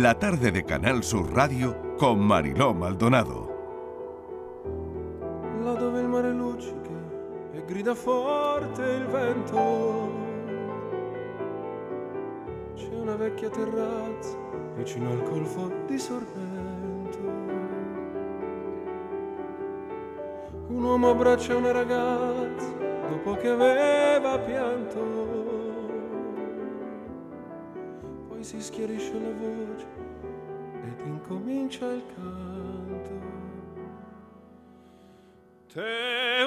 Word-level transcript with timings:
la 0.00 0.14
tarde 0.14 0.50
de 0.50 0.64
Canal 0.64 1.04
Sur 1.04 1.32
Radio 1.32 1.94
con 1.96 2.18
Mariló 2.18 2.74
Maldonado. 2.74 3.48
Là 5.62 5.74
dove 5.74 6.00
il 6.00 6.08
mare 6.08 6.32
luccica 6.32 6.90
e 7.52 7.64
grida 7.64 7.94
forte 7.94 8.82
il 8.82 9.06
vento, 9.06 10.10
c'è 12.74 12.94
una 12.94 13.14
vecchia 13.14 13.48
terrazza 13.50 14.36
vicino 14.74 15.10
al 15.10 15.22
golfo 15.22 15.70
di 15.86 15.98
Sorrento. 15.98 17.18
Un 20.68 20.82
uomo 20.82 21.10
abbraccia 21.10 21.56
una 21.56 21.70
ragazza 21.70 22.72
dopo 23.08 23.34
che 23.36 23.48
aveva 23.48 24.38
pianto. 24.38 25.23
Si 28.54 28.62
schiarisce 28.62 29.12
la 29.12 29.32
voce 29.32 29.86
ed 30.84 31.06
incomincia 31.06 31.86
il 31.86 32.02
canto. 32.14 33.10
Te 35.72 36.44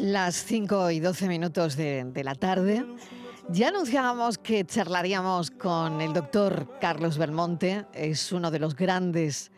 Las 0.00 0.44
5 0.44 0.90
y 0.92 1.00
12 1.00 1.28
minutos 1.28 1.76
de, 1.76 2.04
de 2.04 2.24
la 2.24 2.34
tarde. 2.34 2.84
Ya 3.50 3.68
anunciábamos 3.68 4.38
que 4.38 4.64
charlaríamos 4.64 5.50
con 5.50 6.00
el 6.00 6.12
doctor 6.12 6.78
Carlos 6.80 7.18
Belmonte. 7.18 7.86
Es 7.92 8.30
uno 8.30 8.50
de 8.50 8.60
los 8.60 8.76
grandes 8.76 9.50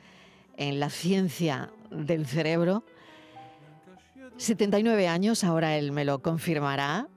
en 0.57 0.81
la 0.81 0.89
ciencia 0.89 1.73
del 1.91 2.27
cerebro. 2.27 2.85
79 4.39 5.09
años, 5.09 5.45
ahora 5.45 5.77
él 5.77 5.93
me 5.93 6.07
lo 6.07 6.23
confirmará. 6.23 7.09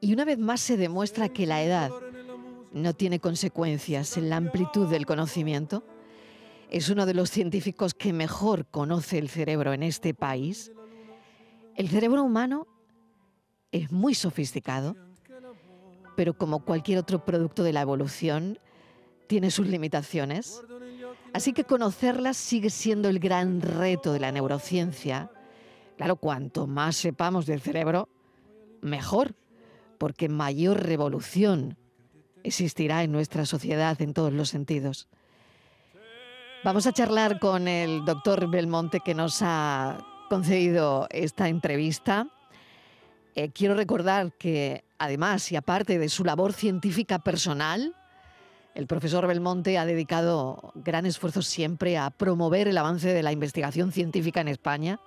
Y 0.00 0.14
una 0.14 0.24
vez 0.24 0.38
más 0.38 0.60
se 0.60 0.76
demuestra 0.76 1.28
que 1.28 1.46
la 1.46 1.62
edad 1.62 1.90
no 2.72 2.94
tiene 2.94 3.20
consecuencias 3.20 4.16
en 4.16 4.30
la 4.30 4.36
amplitud 4.36 4.88
del 4.88 5.04
conocimiento. 5.04 5.84
Es 6.70 6.88
uno 6.88 7.04
de 7.04 7.14
los 7.14 7.30
científicos 7.30 7.92
que 7.92 8.12
mejor 8.12 8.66
conoce 8.66 9.18
el 9.18 9.28
cerebro 9.28 9.72
en 9.72 9.82
este 9.82 10.14
país. 10.14 10.72
El 11.78 11.88
cerebro 11.88 12.24
humano 12.24 12.66
es 13.70 13.92
muy 13.92 14.12
sofisticado, 14.12 14.96
pero 16.16 16.36
como 16.36 16.64
cualquier 16.64 16.98
otro 16.98 17.24
producto 17.24 17.62
de 17.62 17.72
la 17.72 17.82
evolución, 17.82 18.58
tiene 19.28 19.52
sus 19.52 19.68
limitaciones. 19.68 20.60
Así 21.32 21.52
que 21.52 21.62
conocerlas 21.62 22.36
sigue 22.36 22.70
siendo 22.70 23.08
el 23.08 23.20
gran 23.20 23.60
reto 23.60 24.12
de 24.12 24.18
la 24.18 24.32
neurociencia. 24.32 25.30
Claro, 25.96 26.16
cuanto 26.16 26.66
más 26.66 26.96
sepamos 26.96 27.46
del 27.46 27.60
cerebro, 27.60 28.08
mejor, 28.82 29.36
porque 29.98 30.28
mayor 30.28 30.82
revolución 30.82 31.78
existirá 32.42 33.04
en 33.04 33.12
nuestra 33.12 33.46
sociedad 33.46 34.02
en 34.02 34.14
todos 34.14 34.32
los 34.32 34.48
sentidos. 34.48 35.06
Vamos 36.64 36.88
a 36.88 36.92
charlar 36.92 37.38
con 37.38 37.68
el 37.68 38.04
doctor 38.04 38.50
Belmonte 38.50 38.98
que 38.98 39.14
nos 39.14 39.42
ha 39.42 40.17
concedido 40.28 41.06
esta 41.10 41.48
entrevista. 41.48 42.28
Eh, 43.34 43.50
quiero 43.50 43.74
recordar 43.74 44.32
que 44.32 44.84
además 44.98 45.50
y 45.52 45.56
aparte 45.56 45.98
de 45.98 46.08
su 46.08 46.24
labor 46.24 46.52
científica 46.52 47.18
personal, 47.18 47.94
el 48.74 48.86
profesor 48.86 49.26
Belmonte 49.26 49.78
ha 49.78 49.86
dedicado 49.86 50.72
gran 50.74 51.06
esfuerzo 51.06 51.42
siempre 51.42 51.98
a 51.98 52.10
promover 52.10 52.68
el 52.68 52.78
avance 52.78 53.12
de 53.12 53.22
la 53.22 53.32
investigación 53.32 53.90
científica 53.90 54.40
en 54.40 54.48
España 54.48 55.00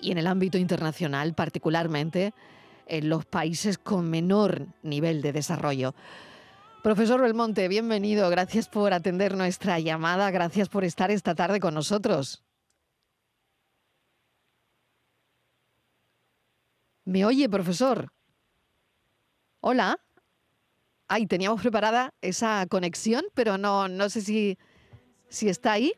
y 0.00 0.10
en 0.10 0.18
el 0.18 0.26
ámbito 0.26 0.58
internacional, 0.58 1.34
particularmente 1.34 2.34
en 2.86 3.08
los 3.08 3.24
países 3.24 3.78
con 3.78 4.10
menor 4.10 4.66
nivel 4.82 5.22
de 5.22 5.32
desarrollo. 5.32 5.94
Profesor 6.82 7.20
Belmonte, 7.20 7.68
bienvenido. 7.68 8.28
Gracias 8.28 8.68
por 8.68 8.92
atender 8.92 9.36
nuestra 9.36 9.78
llamada. 9.78 10.30
Gracias 10.30 10.68
por 10.68 10.84
estar 10.84 11.10
esta 11.10 11.34
tarde 11.34 11.60
con 11.60 11.74
nosotros. 11.74 12.42
¿Me 17.04 17.24
oye, 17.24 17.48
profesor? 17.48 18.06
Hola. 19.60 19.98
Ay, 21.08 21.26
teníamos 21.26 21.60
preparada 21.60 22.14
esa 22.22 22.64
conexión, 22.70 23.22
pero 23.34 23.58
no, 23.58 23.88
no 23.88 24.08
sé 24.08 24.20
si, 24.20 24.56
si 25.28 25.48
está 25.48 25.72
ahí. 25.72 25.92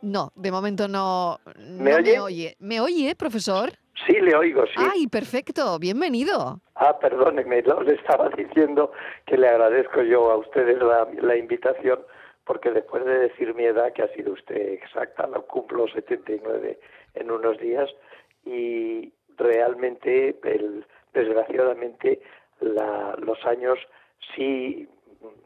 No, 0.00 0.32
de 0.34 0.50
momento 0.50 0.88
no, 0.88 1.38
no 1.56 1.84
¿Me 1.84 1.94
oye? 1.94 2.18
oye. 2.20 2.56
¿Me 2.58 2.80
oye, 2.80 3.14
profesor? 3.16 3.72
Sí, 4.06 4.14
le 4.20 4.34
oigo, 4.34 4.64
sí. 4.66 4.72
Ay, 4.76 5.06
perfecto. 5.06 5.78
Bienvenido. 5.78 6.60
Ah, 6.74 6.98
perdóneme, 6.98 7.62
lo- 7.62 7.82
le 7.82 7.94
estaba 7.94 8.28
diciendo 8.30 8.92
que 9.26 9.36
le 9.36 9.48
agradezco 9.48 10.02
yo 10.02 10.30
a 10.30 10.36
ustedes 10.38 10.78
la, 10.78 11.08
la 11.20 11.36
invitación, 11.36 12.00
porque 12.44 12.70
después 12.70 13.04
de 13.04 13.18
decir 13.28 13.54
mi 13.54 13.64
edad, 13.64 13.92
que 13.92 14.02
ha 14.02 14.12
sido 14.14 14.32
usted 14.32 14.56
exacta, 14.72 15.26
lo 15.26 15.46
cumplo 15.46 15.86
79 15.88 16.80
en 17.14 17.30
unos 17.30 17.58
días, 17.58 17.88
y 18.44 19.12
realmente, 19.38 20.36
el, 20.44 20.84
desgraciadamente, 21.12 22.20
la- 22.60 23.16
los 23.18 23.44
años 23.44 23.78
sí 24.34 24.88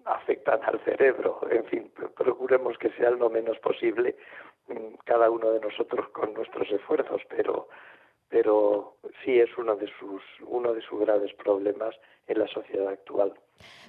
afectan 0.04 0.60
al 0.64 0.80
cerebro. 0.84 1.40
En 1.50 1.64
fin, 1.66 1.90
pr- 1.96 2.10
procuremos 2.14 2.76
que 2.78 2.90
sea 2.92 3.10
lo 3.10 3.28
menos 3.30 3.58
posible 3.58 4.16
mm, 4.68 4.94
cada 5.04 5.30
uno 5.30 5.50
de 5.50 5.60
nosotros 5.60 6.08
con 6.10 6.32
nuestros 6.34 6.70
esfuerzos, 6.70 7.22
pero 7.28 7.68
pero 8.28 8.96
sí 9.24 9.38
es 9.38 9.48
uno 9.56 9.76
de 9.76 9.86
sus 10.00 10.20
uno 10.46 10.72
de 10.74 10.82
sus 10.82 10.98
graves 11.00 11.32
problemas 11.34 11.94
en 12.26 12.40
la 12.40 12.48
sociedad 12.48 12.88
actual. 12.88 13.32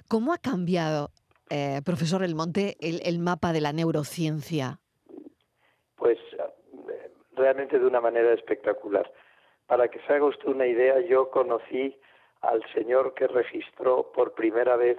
¿Cómo 0.08 0.32
ha 0.32 0.38
cambiado, 0.38 1.10
eh, 1.50 1.80
profesor 1.84 2.20
Belmonte, 2.20 2.76
el, 2.80 3.00
el 3.04 3.18
mapa 3.18 3.52
de 3.52 3.60
la 3.60 3.72
neurociencia? 3.72 4.78
Pues 5.96 6.18
eh, 6.38 7.10
realmente 7.34 7.78
de 7.80 7.86
una 7.86 8.00
manera 8.00 8.32
espectacular. 8.32 9.10
Para 9.68 9.88
que 9.88 10.00
se 10.00 10.14
haga 10.14 10.24
usted 10.24 10.48
una 10.48 10.66
idea, 10.66 10.98
yo 11.00 11.30
conocí 11.30 11.94
al 12.40 12.64
señor 12.72 13.12
que 13.12 13.26
registró 13.26 14.10
por 14.12 14.32
primera 14.32 14.76
vez 14.76 14.96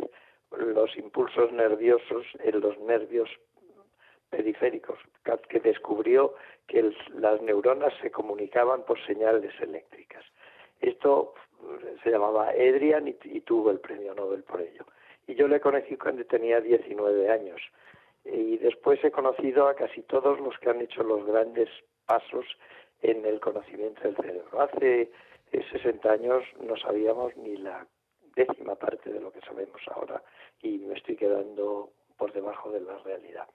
los 0.52 0.96
impulsos 0.96 1.52
nerviosos 1.52 2.26
en 2.40 2.62
los 2.62 2.78
nervios 2.80 3.30
periféricos, 4.30 5.00
que 5.50 5.60
descubrió 5.60 6.36
que 6.68 6.94
las 7.16 7.42
neuronas 7.42 7.94
se 8.00 8.12
comunicaban 8.12 8.84
por 8.86 9.04
señales 9.08 9.60
eléctricas. 9.60 10.24
Esto 10.80 11.34
eh, 11.64 11.96
se 12.04 12.12
llamaba 12.12 12.54
Edrian 12.54 13.08
y, 13.08 13.18
y 13.24 13.42
tuvo 13.42 13.72
el 13.72 13.80
premio 13.80 14.14
Nobel 14.14 14.44
por 14.44 14.62
ello. 14.62 14.86
Y 15.26 15.34
yo 15.34 15.48
le 15.48 15.60
conocí 15.60 15.98
cuando 15.98 16.24
tenía 16.26 16.62
19 16.62 17.32
años. 17.32 17.60
Y 18.24 18.58
después 18.58 19.04
he 19.04 19.10
conocido 19.10 19.68
a 19.68 19.76
casi 19.76 20.04
todos 20.04 20.40
los 20.40 20.58
que 20.60 20.70
han 20.70 20.82
hecho 20.82 21.02
los 21.02 21.26
grandes 21.26 21.70
pasos 22.06 22.46
en 23.02 23.26
el 23.26 23.40
conocimiento 23.40 24.02
del 24.02 24.16
cerebro. 24.16 24.62
Hace 24.62 25.12
eh, 25.52 25.66
60 25.72 26.12
años 26.12 26.44
no 26.62 26.76
sabíamos 26.78 27.36
ni 27.38 27.58
la 27.58 27.86
décima 28.36 28.76
parte 28.76 29.12
de 29.12 29.20
lo 29.20 29.32
que 29.32 29.42
sabemos 29.42 29.82
ahora 29.88 30.22
y 30.62 30.78
me 30.80 30.96
estoy 30.96 31.16
quedando 31.16 31.90
por 32.18 32.32
debajo 32.34 32.72
de 32.72 32.82
la 32.82 32.98
realidad. 33.00 33.48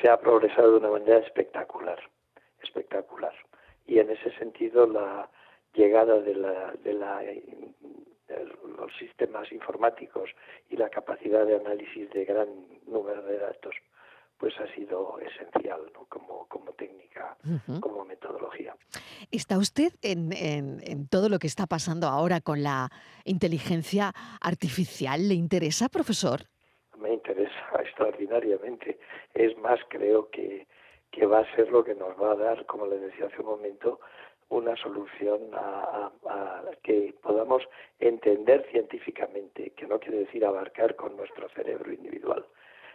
Se 0.00 0.08
ha 0.08 0.20
progresado 0.20 0.72
de 0.72 0.78
una 0.78 0.90
manera 0.90 1.18
espectacular, 1.18 1.98
espectacular. 2.62 3.34
Y 3.86 3.98
en 3.98 4.10
ese 4.10 4.30
sentido 4.38 4.86
la 4.86 5.28
llegada 5.74 6.20
de, 6.20 6.34
la, 6.34 6.72
de, 6.84 6.92
la, 6.92 7.18
de 7.18 7.74
los 8.76 8.96
sistemas 8.98 9.50
informáticos 9.52 10.30
y 10.68 10.76
la 10.76 10.88
capacidad 10.88 11.44
de 11.44 11.56
análisis 11.56 12.08
de 12.10 12.24
gran 12.24 12.48
número 12.86 13.22
de 13.22 13.38
datos 13.38 13.74
pues 14.40 14.54
ha 14.58 14.66
sido 14.74 15.18
esencial 15.20 15.80
¿no? 15.94 16.06
como, 16.06 16.46
como 16.48 16.72
técnica, 16.72 17.36
como 17.80 18.04
metodología. 18.06 18.74
¿Está 19.30 19.58
usted 19.58 19.92
en, 20.02 20.32
en- 20.32 20.80
en 20.82 21.06
todo 21.08 21.28
lo 21.28 21.38
que 21.38 21.46
está 21.46 21.66
pasando 21.66 22.06
ahora 22.08 22.40
con 22.40 22.62
la 22.62 22.88
inteligencia 23.24 24.12
artificial? 24.40 25.28
¿Le 25.28 25.34
interesa, 25.34 25.88
profesor? 25.90 26.40
Me 26.98 27.12
interesa 27.12 27.52
extraordinariamente. 27.80 28.98
Es 29.34 29.56
más, 29.58 29.78
creo 29.90 30.30
que, 30.30 30.66
que 31.10 31.26
va 31.26 31.40
a 31.40 31.54
ser 31.54 31.68
lo 31.70 31.84
que 31.84 31.94
nos 31.94 32.18
va 32.20 32.32
a 32.32 32.36
dar, 32.36 32.64
como 32.66 32.86
les 32.86 33.00
decía 33.02 33.26
hace 33.26 33.40
un 33.42 33.46
momento, 33.48 34.00
una 34.48 34.74
solución 34.76 35.40
a, 35.54 36.10
que 36.82 37.14
podamos 37.22 37.62
entender 38.00 38.66
científicamente, 38.72 39.70
que 39.76 39.86
no 39.86 40.00
quiere 40.00 40.20
decir 40.20 40.44
abarcar 40.46 40.96
con 40.96 41.16
nuestro 41.16 41.48
cerebro 41.50 41.92
individual, 41.92 42.44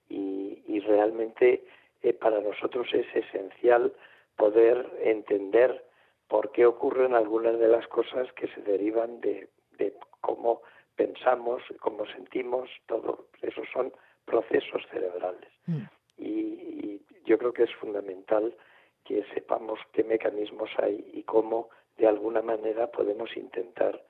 Y, 0.08 0.62
y 0.66 0.80
realmente 0.80 1.64
eh, 2.02 2.12
para 2.12 2.40
nosotros 2.40 2.86
es 2.92 3.06
esencial 3.14 3.92
poder 4.36 4.86
entender 5.02 5.83
por 6.28 6.52
qué 6.52 6.66
ocurren 6.66 7.14
algunas 7.14 7.58
de 7.58 7.68
las 7.68 7.86
cosas 7.88 8.32
que 8.32 8.48
se 8.48 8.62
derivan 8.62 9.20
de, 9.20 9.48
de 9.78 9.94
cómo 10.20 10.62
pensamos, 10.96 11.62
cómo 11.80 12.06
sentimos, 12.06 12.70
todo 12.86 13.26
esos 13.42 13.66
son 13.72 13.92
procesos 14.24 14.82
cerebrales. 14.90 15.50
Mm. 15.66 15.82
Y, 16.18 17.00
yo 17.26 17.38
creo 17.38 17.54
que 17.54 17.62
es 17.62 17.74
fundamental 17.76 18.54
que 19.02 19.24
sepamos 19.32 19.80
qué 19.92 20.04
mecanismos 20.04 20.68
hay 20.76 21.10
y 21.14 21.22
cómo 21.22 21.70
de 21.96 22.06
alguna 22.06 22.42
manera 22.42 22.90
podemos 22.90 23.34
intentar 23.34 24.04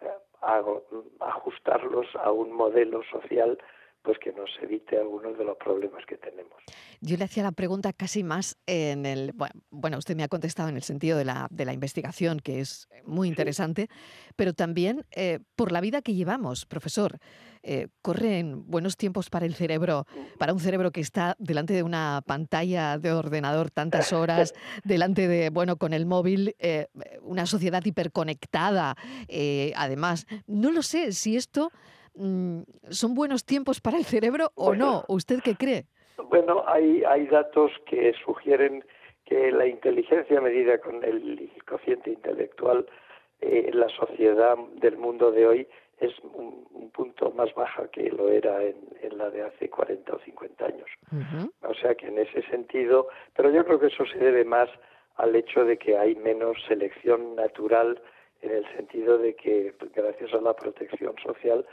eh, 0.00 0.08
ajustarlos 1.20 2.08
a 2.16 2.32
un 2.32 2.50
modelo 2.50 3.04
social 3.04 3.56
pues 4.06 4.20
que 4.20 4.32
nos 4.32 4.48
evite 4.62 4.96
algunos 4.96 5.36
de 5.36 5.44
los 5.44 5.56
problemas 5.56 6.06
que 6.06 6.16
tenemos. 6.16 6.54
Yo 7.00 7.16
le 7.16 7.24
hacía 7.24 7.42
la 7.42 7.50
pregunta 7.50 7.92
casi 7.92 8.22
más 8.22 8.56
en 8.64 9.04
el, 9.04 9.34
bueno, 9.70 9.98
usted 9.98 10.14
me 10.14 10.22
ha 10.22 10.28
contestado 10.28 10.68
en 10.68 10.76
el 10.76 10.84
sentido 10.84 11.18
de 11.18 11.24
la, 11.24 11.48
de 11.50 11.64
la 11.64 11.72
investigación, 11.72 12.38
que 12.38 12.60
es 12.60 12.88
muy 13.04 13.26
interesante, 13.26 13.88
pero 14.36 14.52
también 14.52 15.04
eh, 15.10 15.40
por 15.56 15.72
la 15.72 15.80
vida 15.80 16.02
que 16.02 16.14
llevamos, 16.14 16.66
profesor. 16.66 17.18
Eh, 17.64 17.88
corren 18.00 18.70
buenos 18.70 18.96
tiempos 18.96 19.28
para 19.28 19.44
el 19.44 19.56
cerebro, 19.56 20.06
para 20.38 20.52
un 20.52 20.60
cerebro 20.60 20.92
que 20.92 21.00
está 21.00 21.34
delante 21.40 21.74
de 21.74 21.82
una 21.82 22.22
pantalla 22.24 22.98
de 22.98 23.10
ordenador 23.10 23.72
tantas 23.72 24.12
horas, 24.12 24.54
delante 24.84 25.26
de, 25.26 25.50
bueno, 25.50 25.78
con 25.78 25.92
el 25.92 26.06
móvil, 26.06 26.54
eh, 26.60 26.86
una 27.22 27.44
sociedad 27.44 27.84
hiperconectada. 27.84 28.94
además, 29.74 30.28
no 30.46 30.70
lo 30.70 30.82
sé 30.82 31.10
si 31.10 31.36
esto 31.36 31.72
¿son 32.90 33.14
buenos 33.14 33.44
tiempos 33.44 33.80
para 33.80 33.98
el 33.98 34.04
cerebro 34.04 34.50
o 34.54 34.74
no? 34.74 35.04
¿Usted 35.08 35.40
qué 35.42 35.54
cree? 35.54 35.86
Bueno, 36.28 36.64
hay, 36.66 37.04
hay 37.04 37.26
datos 37.26 37.70
que 37.86 38.12
sugieren 38.24 38.84
que 39.24 39.50
la 39.50 39.66
inteligencia 39.66 40.40
medida 40.40 40.78
con 40.78 41.02
el 41.04 41.50
cociente 41.66 42.10
intelectual 42.10 42.86
en 43.40 43.66
eh, 43.66 43.70
la 43.72 43.88
sociedad 43.88 44.56
del 44.80 44.96
mundo 44.96 45.30
de 45.30 45.46
hoy 45.46 45.68
es 45.98 46.12
un, 46.20 46.64
punto 46.92 47.30
más 47.32 47.52
baja 47.54 47.88
que 47.88 48.08
lo 48.08 48.30
era 48.30 48.62
en, 48.62 48.76
la 49.18 49.28
de 49.28 49.42
hace 49.42 49.68
40 49.68 50.14
o 50.14 50.18
50 50.20 50.64
años. 50.64 50.88
O 51.60 51.74
sea 51.74 51.94
que 51.94 52.06
en 52.06 52.18
ese 52.18 52.40
sentido, 52.48 53.08
pero 53.34 53.50
yo 53.50 53.64
creo 53.66 53.78
que 53.78 53.88
eso 53.88 54.06
se 54.06 54.16
debe 54.16 54.44
más 54.44 54.70
al 55.16 55.36
hecho 55.36 55.64
de 55.64 55.76
que 55.76 55.98
hay 55.98 56.14
menos 56.14 56.56
selección 56.66 57.36
natural 57.36 58.00
en 58.40 58.50
el 58.50 58.76
sentido 58.76 59.18
de 59.18 59.34
que 59.34 59.74
gracias 59.94 60.32
a 60.32 60.40
la 60.40 60.54
protección 60.54 61.14
social 61.22 61.66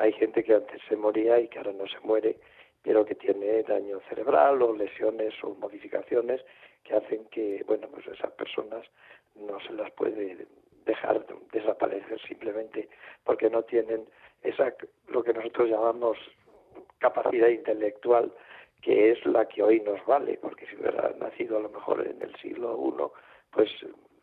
hay 0.00 0.12
gente 0.14 0.42
que 0.42 0.54
antes 0.54 0.80
se 0.88 0.96
moría 0.96 1.38
y 1.38 1.48
que 1.48 1.58
ahora 1.58 1.72
no 1.72 1.86
se 1.86 2.00
muere, 2.00 2.36
pero 2.82 3.04
que 3.04 3.14
tiene 3.14 3.62
daño 3.62 4.00
cerebral 4.08 4.62
o 4.62 4.74
lesiones 4.74 5.34
o 5.44 5.54
modificaciones 5.56 6.40
que 6.82 6.94
hacen 6.94 7.26
que, 7.26 7.62
bueno, 7.66 7.86
pues 7.88 8.06
esas 8.06 8.32
personas 8.32 8.86
no 9.34 9.60
se 9.60 9.74
las 9.74 9.90
puede 9.92 10.46
dejar 10.86 11.26
desaparecer 11.52 12.18
simplemente 12.26 12.88
porque 13.24 13.50
no 13.50 13.62
tienen 13.62 14.06
esa 14.42 14.74
lo 15.08 15.22
que 15.22 15.34
nosotros 15.34 15.68
llamamos 15.68 16.16
capacidad 16.98 17.48
intelectual 17.48 18.32
que 18.80 19.10
es 19.12 19.24
la 19.26 19.46
que 19.46 19.62
hoy 19.62 19.80
nos 19.80 20.04
vale 20.06 20.38
porque 20.40 20.66
si 20.66 20.76
hubiera 20.76 21.12
nacido 21.20 21.58
a 21.58 21.60
lo 21.60 21.68
mejor 21.68 22.06
en 22.06 22.20
el 22.22 22.34
siglo 22.36 22.78
I 22.82 23.52
pues 23.52 23.70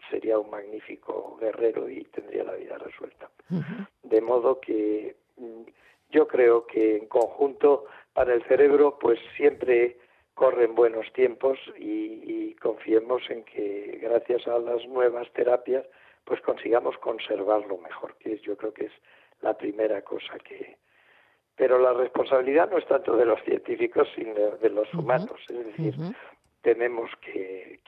sería 0.10 0.40
un 0.40 0.50
magnífico 0.50 1.38
guerrero 1.40 1.88
y 1.88 2.04
tendría 2.06 2.44
la 2.44 2.54
vida 2.54 2.78
resuelta. 2.80 3.30
De 4.04 4.22
modo 4.22 4.60
que 4.60 5.16
yo 6.10 6.28
creo 6.28 6.66
que 6.66 6.98
en 6.98 7.08
conjunto 7.08 7.86
para 8.14 8.34
el 8.34 8.44
cerebro 8.44 8.98
pues 9.00 9.20
siempre 9.36 9.98
corren 10.34 10.76
buenos 10.76 11.12
tiempos 11.14 11.60
y, 11.78 12.56
confiemos 12.62 13.22
en 13.30 13.44
que 13.44 14.00
gracias 14.02 14.48
a 14.48 14.58
las 14.58 14.86
nuevas 14.88 15.32
terapias 15.34 15.86
pues 16.26 16.42
consigamos 16.42 16.98
conservarlo 16.98 17.78
mejor, 17.78 18.16
que 18.18 18.38
yo 18.40 18.58
creo 18.58 18.74
que 18.74 18.86
es 18.86 18.92
la 19.42 19.56
primera 19.56 20.02
cosa 20.02 20.38
que... 20.40 20.78
Pero 21.56 21.80
la 21.80 21.94
responsabilidad 21.94 22.70
no 22.70 22.78
es 22.78 22.86
tanto 22.88 23.16
de 23.16 23.26
los 23.26 23.42
científicos, 23.44 24.08
sino 24.16 24.34
de 24.34 24.70
los 24.70 24.92
humanos. 24.94 25.40
Es 25.48 25.66
decir, 25.66 25.96
tenemos 26.62 27.10
que, 27.22 27.80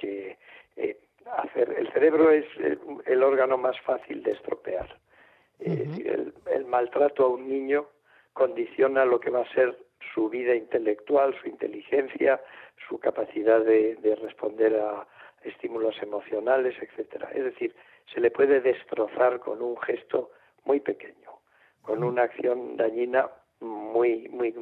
eh, 0.77 0.97
hacer... 1.25 1.75
El 1.77 1.91
cerebro 1.91 2.31
es 2.31 2.45
el 3.05 3.23
órgano 3.23 3.57
más 3.57 3.79
fácil 3.81 4.23
de 4.23 4.31
estropear 4.31 4.97
el, 5.59 6.65
maltrato 6.65 7.25
a 7.25 7.29
un 7.29 7.47
niño 7.49 7.87
condiciona 8.33 9.05
lo 9.05 9.19
que 9.19 9.29
va 9.29 9.41
a 9.41 9.53
ser 9.53 9.77
su 10.13 10.29
vida 10.29 10.55
intelectual, 10.55 11.35
su 11.41 11.49
inteligencia, 11.49 12.41
su 12.87 12.99
capacidad 12.99 13.61
de, 13.61 14.17
responder 14.21 14.75
a 14.75 15.07
estímulos 15.43 15.95
emocionales, 16.01 16.75
etcétera. 16.81 17.29
Es 17.33 17.43
decir, 17.43 17.75
se 18.13 18.21
le 18.21 18.31
puede 18.31 18.61
destrozar 18.61 19.39
con 19.39 19.61
un 19.61 19.77
gesto 19.77 20.31
muy 20.65 20.79
pequeño, 20.79 21.39
con 21.81 22.03
una 22.03 22.23
acción 22.23 22.77
dañina 22.77 23.29
muy, 23.59 24.27
muy 24.29 24.53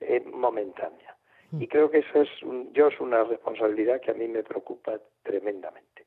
eh, 0.00 0.22
momentánea. 0.32 1.16
Y 1.58 1.66
creo 1.66 1.90
que 1.90 1.98
eso 1.98 2.22
es, 2.22 2.30
yo 2.72 2.88
es 2.88 2.98
una 2.98 3.24
responsabilidad 3.24 4.00
que 4.00 4.10
a 4.10 4.14
mí 4.14 4.26
me 4.26 4.42
preocupa 4.42 4.98
tremendamente. 5.22 6.06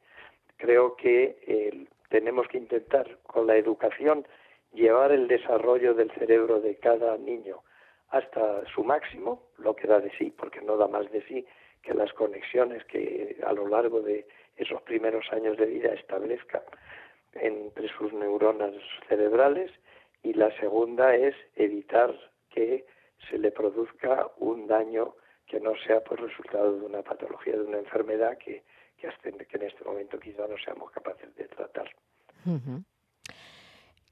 Creo 0.57 0.95
que 0.95 1.37
el 1.45 1.87
tenemos 2.15 2.47
que 2.47 2.57
intentar 2.57 3.17
con 3.27 3.45
la 3.45 3.57
educación 3.57 4.25
llevar 4.71 5.11
el 5.11 5.27
desarrollo 5.27 5.93
del 5.93 6.09
cerebro 6.11 6.61
de 6.61 6.77
cada 6.77 7.17
niño 7.17 7.61
hasta 8.07 8.65
su 8.67 8.85
máximo, 8.85 9.43
lo 9.57 9.75
que 9.75 9.85
da 9.85 9.99
de 9.99 10.09
sí, 10.17 10.31
porque 10.31 10.61
no 10.61 10.77
da 10.77 10.87
más 10.87 11.11
de 11.11 11.21
sí 11.23 11.45
que 11.81 11.93
las 11.93 12.13
conexiones 12.13 12.85
que 12.85 13.35
a 13.45 13.51
lo 13.51 13.67
largo 13.67 13.99
de 13.99 14.25
esos 14.55 14.81
primeros 14.83 15.25
años 15.33 15.57
de 15.57 15.65
vida 15.65 15.89
establezca 15.93 16.63
entre 17.33 17.89
sus 17.89 18.13
neuronas 18.13 18.73
cerebrales. 19.09 19.69
Y 20.23 20.35
la 20.35 20.57
segunda 20.61 21.13
es 21.15 21.35
evitar 21.57 22.15
que 22.49 22.85
se 23.29 23.37
le 23.37 23.51
produzca 23.51 24.29
un 24.37 24.67
daño 24.67 25.15
que 25.47 25.59
no 25.59 25.75
sea 25.85 26.01
por 26.01 26.21
resultado 26.21 26.79
de 26.79 26.85
una 26.85 27.01
patología, 27.01 27.57
de 27.57 27.65
una 27.65 27.79
enfermedad 27.79 28.37
que 28.37 28.63
que, 28.97 29.07
en 29.29 29.61
este 29.61 29.83
momento 29.83 30.19
quizá 30.19 30.47
no 30.47 30.55
seamos 30.63 30.91
capaces 30.91 31.33
de 31.35 31.47
tratar. 31.47 31.89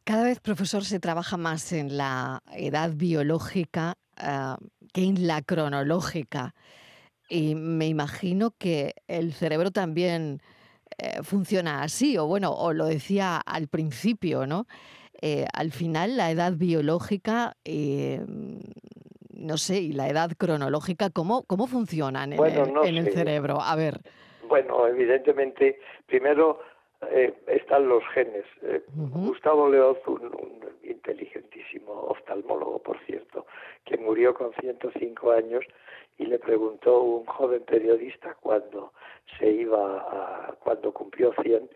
Cada 0.04 0.24
vez, 0.24 0.40
profesor, 0.40 0.84
se 0.84 1.00
trabaja 1.00 1.38
más 1.38 1.72
en 1.72 1.98
la 1.98 2.42
edad 2.54 2.92
biológica 2.94 3.96
ah, 4.18 4.58
que 4.94 5.04
en 5.04 5.28
la 5.28 5.42
cronológica. 5.42 6.54
Y 7.30 7.56
me 7.56 7.88
imagino 7.88 8.52
que 8.58 8.96
el 9.08 9.34
cerebro 9.34 9.72
también 9.72 10.42
eh, 10.98 11.24
funciona 11.24 11.84
así, 11.84 12.18
o 12.18 12.28
bueno, 12.28 12.52
o 12.52 12.74
lo 12.74 12.86
decía 12.86 13.38
al 13.38 13.68
principio, 13.68 14.46
¿no? 14.46 14.68
Eh, 15.22 15.46
al 15.54 15.72
final 15.72 16.18
la 16.18 16.32
edad 16.32 16.54
biológica, 16.54 17.56
eh, 17.64 18.26
no 19.30 19.58
sé, 19.58 19.80
y 19.80 19.94
la 19.94 20.10
edad 20.10 20.32
cronológica, 20.38 21.10
¿cómo, 21.10 21.44
cómo 21.44 21.68
funcionan 21.68 22.34
en, 22.34 22.44
el, 22.44 22.74
en 22.86 22.98
el 22.98 23.14
cerebro? 23.14 23.62
A 23.62 23.76
ver. 23.76 24.02
Bueno, 24.48 24.88
evidentemente, 24.88 25.80
primero 26.06 26.60
eh, 27.12 27.34
están 27.48 27.88
los 27.88 28.04
genes. 28.14 28.46
Eh, 28.62 28.82
Gustavo 28.96 29.70
Leoz, 29.70 30.00
un, 30.08 30.64
inteligentísimo 30.84 31.92
oftalmólogo, 31.94 32.80
por 32.80 33.00
cierto, 33.06 33.46
que 33.86 33.98
murió 33.98 34.34
con 34.34 34.54
105 34.54 35.32
años 35.32 35.66
y 36.18 36.26
le 36.26 36.40
preguntó 36.40 37.02
un 37.02 37.26
joven 37.26 37.64
periodista 37.64 38.36
cuando 38.40 38.94
se 39.38 39.50
iba 39.50 39.98
a, 39.98 40.54
cuando 40.60 40.94
cumplió 40.94 41.34
100, 41.42 41.70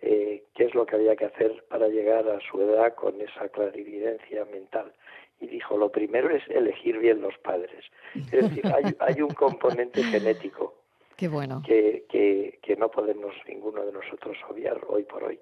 eh, 0.00 0.44
qué 0.54 0.64
es 0.64 0.74
lo 0.74 0.86
que 0.86 0.96
había 0.96 1.16
que 1.16 1.26
hacer 1.26 1.64
para 1.68 1.88
llegar 1.88 2.28
a 2.28 2.38
su 2.40 2.60
edad 2.60 2.94
con 2.94 3.20
esa 3.20 3.48
clarividencia 3.48 4.44
mental. 4.46 4.92
Y 5.40 5.46
dijo, 5.46 5.76
lo 5.76 5.90
primero 5.90 6.30
es 6.30 6.42
elegir 6.48 6.98
bien 6.98 7.20
los 7.20 7.36
padres. 7.38 7.84
Es 8.14 8.30
decir, 8.30 8.66
hay, 8.66 8.84
hay 8.98 9.22
un 9.22 9.30
componente 9.30 10.02
genético 10.02 10.77
Qué 11.18 11.26
bueno. 11.26 11.62
Que, 11.66 12.04
que, 12.08 12.60
que, 12.62 12.76
no 12.76 12.92
podemos 12.92 13.34
ninguno 13.48 13.84
de 13.84 13.90
nosotros 13.90 14.38
obviar 14.48 14.80
hoy 14.86 15.02
por 15.02 15.24
hoy. 15.24 15.40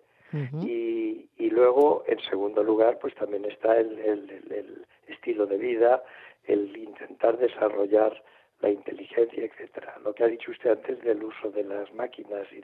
y, 0.63 1.29
y, 1.37 1.51
luego, 1.51 2.03
en 2.07 2.19
segundo 2.21 2.63
lugar, 2.63 2.99
pues 2.99 3.15
también 3.15 3.45
está 3.45 3.77
el, 3.77 3.99
el, 3.99 4.87
estilo 5.07 5.45
de 5.45 5.59
vida, 5.59 6.03
el 6.45 6.75
intentar 6.79 7.37
desarrollar 7.37 8.25
la 8.61 8.71
inteligencia, 8.71 9.45
etcétera. 9.45 9.99
Lo 10.03 10.15
que 10.15 10.25
ha 10.25 10.29
dicho 10.29 10.51
usted 10.51 10.71
antes 10.71 10.99
del 11.03 11.23
uso 11.23 11.51
de 11.51 11.65
las 11.65 11.93
máquinas 11.93 12.47
y 12.53 12.63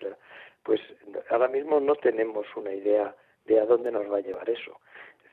pues 0.62 0.80
ahora 1.28 1.48
mismo 1.48 1.80
no 1.80 1.94
tenemos 1.96 2.46
una 2.56 2.72
idea 2.72 3.14
de 3.44 3.60
a 3.60 3.66
dónde 3.66 3.92
nos 3.92 4.10
va 4.10 4.16
a 4.16 4.22
llevar 4.22 4.48
eso 4.48 4.80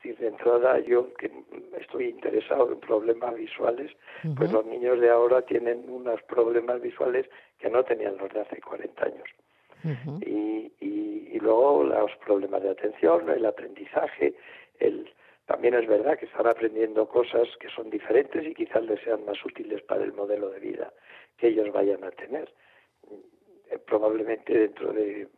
decir, 0.02 0.18
de 0.18 0.28
entrada 0.28 0.78
yo 0.80 1.12
que 1.14 1.30
estoy 1.78 2.06
interesado 2.06 2.72
en 2.72 2.80
problemas 2.80 3.34
visuales, 3.34 3.92
pues 4.36 4.50
los 4.52 4.64
niños 4.66 5.00
de 5.00 5.10
ahora 5.10 5.42
tienen 5.42 5.84
unos 5.88 6.22
problemas 6.22 6.80
visuales 6.80 7.26
que 7.58 7.68
no 7.68 7.84
tenían 7.84 8.16
los 8.16 8.32
de 8.32 8.40
hace 8.40 8.60
40 8.60 9.04
años. 9.04 9.28
y, 10.26 10.72
y, 10.80 11.38
luego 11.40 11.84
los 11.84 12.14
problemas 12.16 12.62
de 12.62 12.70
atención, 12.70 13.30
el 13.30 13.46
aprendizaje, 13.46 14.34
el, 14.78 15.10
también 15.46 15.74
es 15.74 15.86
verdad 15.86 16.18
que 16.18 16.26
están 16.26 16.46
aprendiendo 16.46 17.08
cosas 17.08 17.48
que 17.58 17.68
son 17.70 17.88
diferentes 17.88 18.46
y 18.46 18.54
quizás 18.54 18.82
les 18.84 19.00
sean 19.00 19.24
más 19.24 19.42
útiles 19.44 19.80
para 19.82 20.04
el 20.04 20.12
modelo 20.12 20.50
de 20.50 20.60
vida 20.60 20.92
que 21.38 21.48
ellos 21.48 21.72
vayan 21.72 22.04
a 22.04 22.10
tener. 22.10 22.52
Eh, 23.70 23.78
probablemente 23.78 24.52
dentro 24.52 24.92
de 24.92 25.28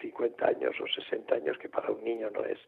50 0.00 0.46
años 0.46 0.74
o 0.80 0.86
60 0.86 1.34
años, 1.34 1.58
que 1.58 1.68
para 1.68 1.90
un 1.90 2.04
niño 2.04 2.30
no 2.30 2.44
es 2.44 2.58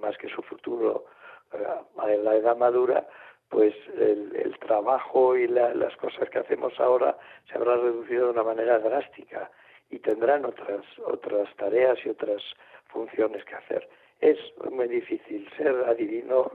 más 0.00 0.16
que 0.18 0.28
su 0.28 0.42
futuro 0.42 1.04
en 1.52 2.10
eh, 2.10 2.22
la 2.22 2.36
edad 2.36 2.56
madura, 2.56 3.06
pues 3.48 3.74
el, 3.96 4.56
trabajo 4.60 5.34
y 5.34 5.48
las 5.48 5.96
cosas 5.96 6.28
que 6.28 6.38
hacemos 6.38 6.78
ahora 6.78 7.16
se 7.48 7.56
habrán 7.56 7.80
reducido 7.80 8.26
de 8.26 8.32
una 8.32 8.42
manera 8.42 8.78
drástica 8.78 9.50
y 9.88 9.98
tendrán 10.00 10.44
otras 10.44 10.84
otras 11.06 11.48
tareas 11.56 11.98
y 12.04 12.10
otras 12.10 12.42
funciones 12.88 13.42
que 13.46 13.54
hacer. 13.54 13.88
Es 14.20 14.38
muy 14.70 14.88
difícil 14.88 15.48
ser 15.56 15.74
adivino, 15.86 16.50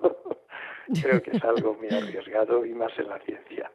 creo 1.02 1.24
que 1.24 1.32
es 1.32 1.44
algo 1.44 1.74
muy 1.74 1.88
arriesgado 1.88 2.64
y 2.66 2.74
más 2.76 2.92
en 3.00 3.10
la 3.10 3.18
ciencia. 3.20 3.72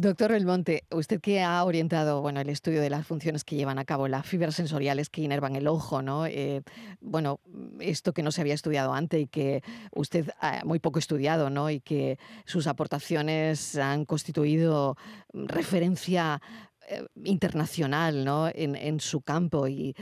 Doctor 0.00 0.30
Belmonte, 0.30 0.84
usted 0.92 1.20
que 1.20 1.42
ha 1.42 1.64
orientado 1.64 2.22
bueno, 2.22 2.40
el 2.40 2.50
estudio 2.50 2.80
de 2.80 2.88
las 2.88 3.04
funciones 3.04 3.42
que 3.42 3.56
llevan 3.56 3.80
a 3.80 3.84
cabo 3.84 4.06
las 4.06 4.24
fibras 4.24 4.54
sensoriales 4.54 5.10
que 5.10 5.22
inervan 5.22 5.56
el 5.56 5.66
ojo, 5.66 6.02
¿no? 6.02 6.24
Eh, 6.24 6.62
bueno, 7.00 7.40
esto 7.80 8.12
que 8.12 8.22
no 8.22 8.30
se 8.30 8.40
había 8.40 8.54
estudiado 8.54 8.94
antes 8.94 9.20
y 9.20 9.26
que 9.26 9.60
usted 9.90 10.30
ha 10.40 10.64
muy 10.64 10.78
poco 10.78 11.00
estudiado, 11.00 11.50
¿no? 11.50 11.68
Y 11.68 11.80
que 11.80 12.16
sus 12.44 12.68
aportaciones 12.68 13.74
han 13.74 14.04
constituido 14.04 14.96
referencia 15.32 16.40
eh, 16.88 17.04
internacional 17.24 18.24
¿no? 18.24 18.48
en, 18.54 19.00
su 19.00 19.22
campo 19.22 19.66
y, 19.66 19.96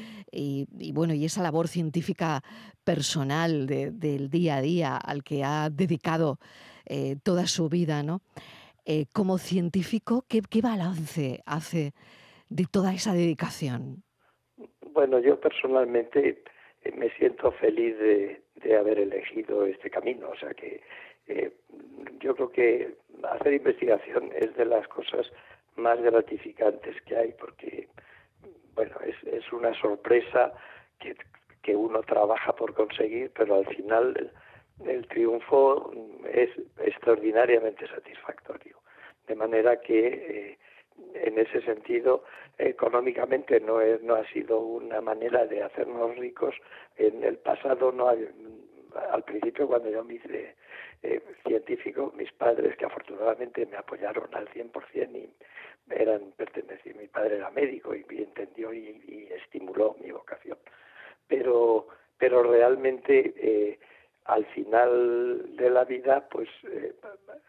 bueno 0.92 1.14
y 1.14 1.24
esa 1.24 1.42
labor 1.42 1.68
científica 1.68 2.44
personal 2.84 3.66
del 3.66 4.28
día 4.28 4.56
a 4.56 4.60
día 4.60 4.96
al 4.98 5.24
que 5.24 5.42
ha 5.42 5.70
dedicado 5.70 6.38
eh, 6.84 7.16
toda 7.22 7.46
su 7.46 7.70
vida 7.70 8.02
¿no? 8.02 8.20
Eh, 8.88 9.06
como 9.12 9.38
científico, 9.38 10.24
¿qué, 10.28 10.60
balance 10.62 11.42
hace 11.44 11.92
de 12.48 12.66
toda 12.70 12.94
esa 12.94 13.12
dedicación? 13.14 14.04
Bueno, 14.92 15.18
yo 15.18 15.40
personalmente 15.40 16.44
eh, 16.84 16.92
me 16.96 17.10
siento 17.16 17.50
feliz 17.50 17.98
de, 17.98 18.76
haber 18.78 19.00
elegido 19.00 19.66
este 19.66 19.90
camino. 19.90 20.28
O 20.28 20.36
sea 20.36 20.54
que 20.54 20.80
eh, 21.26 21.52
yo 22.20 22.36
creo 22.36 22.50
que 22.52 22.94
hacer 23.24 23.54
investigación 23.54 24.30
es 24.36 24.54
de 24.54 24.66
las 24.66 24.86
cosas 24.86 25.32
más 25.74 26.00
gratificantes 26.00 26.94
que 27.02 27.16
hay 27.16 27.32
porque, 27.32 27.88
bueno, 28.76 28.94
es, 29.04 29.16
es 29.24 29.52
una 29.52 29.74
sorpresa 29.80 30.52
que, 31.00 31.16
que 31.60 31.74
uno 31.74 32.02
trabaja 32.02 32.54
por 32.54 32.72
conseguir, 32.72 33.32
pero 33.34 33.56
al 33.56 33.66
final 33.66 34.32
el 34.84 35.06
triunfo 35.08 35.92
es 36.32 36.50
extraordinariamente 36.78 37.86
satisfactorio. 37.88 38.78
De 39.26 39.34
manera 39.34 39.80
que 39.80 40.06
eh, 40.06 40.58
en 41.14 41.38
ese 41.38 41.60
sentido 41.62 42.24
económicamente 42.58 43.60
no 43.60 43.80
es, 43.80 44.02
no 44.02 44.14
ha 44.14 44.26
sido 44.28 44.60
una 44.60 45.00
manera 45.00 45.46
de 45.46 45.62
hacernos 45.62 46.16
ricos. 46.16 46.54
En 46.96 47.22
el 47.24 47.36
pasado 47.38 47.92
no 47.92 48.08
al 48.08 49.22
principio 49.24 49.66
cuando 49.66 49.90
yo 49.90 50.04
me 50.04 50.14
hice 50.14 50.56
eh, 51.02 51.20
científico, 51.46 52.12
mis 52.16 52.32
padres 52.32 52.76
que 52.76 52.86
afortunadamente 52.86 53.66
me 53.66 53.76
apoyaron 53.76 54.28
al 54.34 54.48
100% 54.48 55.14
y 55.14 55.30
eran 55.90 56.32
pertenecían, 56.36 56.96
mi 56.96 57.06
padre 57.06 57.36
era 57.36 57.50
médico 57.50 57.94
y, 57.94 58.04
entendió 58.10 58.72
y, 58.72 59.28
estimuló 59.44 59.96
mi 60.02 60.10
vocación. 60.10 60.58
Pero 61.28 61.88
pero 62.18 62.42
realmente 62.42 63.34
eh, 63.36 63.78
al 64.26 64.44
final 64.46 65.56
de 65.56 65.70
la 65.70 65.84
vida, 65.84 66.26
pues 66.28 66.48
eh, 66.64 66.94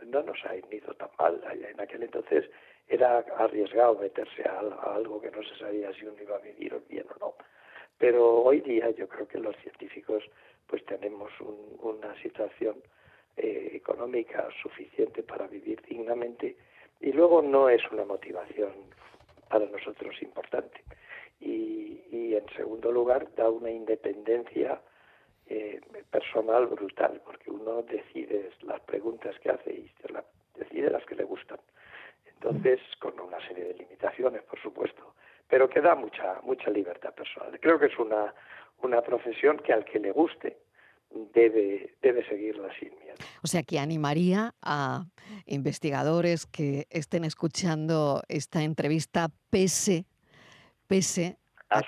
no 0.05 0.22
nos 0.22 0.38
ha 0.46 0.55
ido 0.55 0.93
tan 0.93 1.10
mal. 1.17 1.41
En 1.51 1.79
aquel 1.79 2.03
entonces 2.03 2.50
era 2.88 3.19
arriesgado 3.38 3.96
meterse 3.96 4.43
a, 4.43 4.60
algo 4.93 5.19
que 5.19 5.31
no 5.31 5.41
se 5.43 5.55
sabía 5.57 5.91
si 5.93 6.05
uno 6.05 6.22
iba 6.22 6.36
a 6.36 6.39
vivir 6.39 6.79
bien 6.88 7.05
o 7.15 7.19
no. 7.19 7.34
Pero 7.98 8.43
hoy 8.43 8.62
día 8.62 8.91
yo 8.91 9.07
creo 9.07 9.27
que 9.27 9.39
los 9.39 9.55
científicos 9.57 10.24
pues 10.67 10.86
tenemos 10.86 11.31
una 11.79 12.13
situación 12.22 12.75
eh, 13.36 13.72
económica 13.74 14.48
suficiente 14.62 15.24
para 15.24 15.48
vivir 15.48 15.81
dignamente 15.81 16.57
y 17.00 17.12
luego 17.12 17.41
no 17.41 17.69
es 17.69 17.81
una 17.91 18.05
motivación 18.05 18.74
para 19.50 19.65
nosotros 19.65 20.22
importante. 20.22 20.84
Y, 21.39 22.03
y 22.12 22.36
en 22.36 22.48
segundo 22.55 22.91
lugar 22.91 23.34
da 23.36 23.50
una 23.50 23.72
independencia 23.72 24.79
eh, 25.50 25.79
personal 26.27 26.67
brutal, 26.67 27.22
porque 27.25 27.50
uno 27.50 27.84
decide 27.84 28.50
las 28.63 28.81
preguntas 28.81 29.36
que 29.39 29.50
hace 29.50 29.72
y 29.72 29.91
decide 30.55 30.89
las 30.89 31.05
que 31.05 31.15
le 31.15 31.24
gustan. 31.24 31.60
Entonces, 32.25 32.79
con 33.00 33.19
una 33.19 33.39
serie 33.48 33.65
de 33.65 33.74
limitaciones, 33.74 34.43
por 34.43 34.62
supuesto, 34.62 35.15
pero 35.48 35.69
que 35.69 35.81
da 35.81 35.96
mucha, 35.96 36.39
mucha 36.43 36.69
libertad 36.69 37.13
personal. 37.13 37.57
Creo 37.60 37.79
que 37.79 37.88
es 37.88 37.98
una, 37.98 38.34
una 38.81 39.01
profesión 39.01 39.57
que 39.57 39.74
al 39.74 39.86
que 39.86 40.00
le 40.00 40.12
guste 40.12 40.57
debe, 41.34 41.96
debe 42.01 42.27
seguirla 42.27 42.69
sin 42.77 42.89
miedo. 43.00 43.15
O 43.43 43.48
sea, 43.48 43.63
que 43.63 43.79
animaría 43.79 44.53
a 44.62 45.05
investigadores 45.46 46.46
que 46.46 46.86
estén 46.89 47.24
escuchando 47.24 48.22
esta 48.27 48.63
entrevista 48.63 49.29
pese, 49.50 50.05
pese 50.88 51.38
a, 51.69 51.81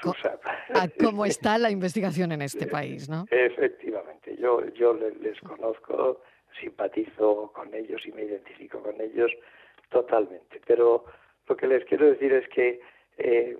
cómo 0.99 1.25
está 1.25 1.57
la 1.57 1.71
investigación 1.71 2.31
en 2.31 2.41
este 2.41 2.67
país, 2.67 3.09
¿no? 3.09 3.25
Efectivamente, 3.29 3.98
yo, 4.39 4.65
yo 4.73 4.93
les, 4.93 5.39
conozco, 5.41 6.21
simpatizo 6.59 7.51
con 7.53 7.73
ellos 7.73 8.01
y 8.05 8.11
me 8.11 8.23
identifico 8.23 8.81
con 8.81 8.99
ellos 8.99 9.31
totalmente. 9.89 10.61
Pero 10.65 11.05
lo 11.47 11.57
que 11.57 11.67
les 11.67 11.85
quiero 11.85 12.07
decir 12.07 12.33
es 12.33 12.47
que 12.49 12.79
eh, 13.17 13.57